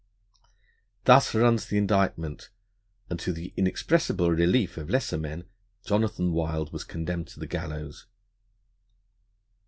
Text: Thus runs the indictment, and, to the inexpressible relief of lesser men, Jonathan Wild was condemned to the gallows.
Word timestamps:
Thus 1.03 1.35
runs 1.35 1.67
the 1.67 1.77
indictment, 1.77 2.49
and, 3.07 3.19
to 3.19 3.31
the 3.31 3.53
inexpressible 3.55 4.31
relief 4.31 4.75
of 4.77 4.89
lesser 4.89 5.19
men, 5.19 5.43
Jonathan 5.85 6.31
Wild 6.31 6.73
was 6.73 6.83
condemned 6.83 7.27
to 7.27 7.39
the 7.39 7.45
gallows. 7.45 8.07